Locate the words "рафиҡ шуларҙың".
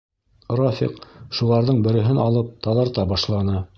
0.59-1.81